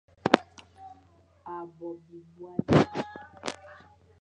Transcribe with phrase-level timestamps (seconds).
[1.53, 2.75] A Bo bibuane.